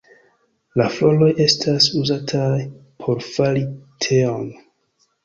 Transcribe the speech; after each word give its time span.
La 0.81 0.85
floroj 0.93 1.27
estas 1.43 1.89
uzataj 1.99 2.63
por 3.05 3.21
fari 3.27 3.63
teon. 4.07 4.49